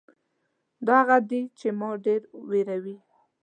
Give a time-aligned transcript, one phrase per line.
[0.87, 2.97] دا هغه څه دي چې ما ډېر وېروي.